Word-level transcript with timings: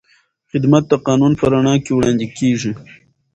خدمت 0.51 0.83
د 0.89 0.93
قانون 1.07 1.31
په 1.39 1.45
رڼا 1.51 1.75
کې 1.83 1.91
وړاندې 1.95 2.25
کېږي. 2.37 2.71